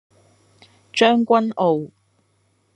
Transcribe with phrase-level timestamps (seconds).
[0.91, 1.91] 將軍澳